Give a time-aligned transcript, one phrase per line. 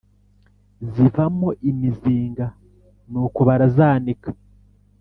[0.91, 2.45] Zivamo imizinga
[3.11, 4.29] nuko barazanika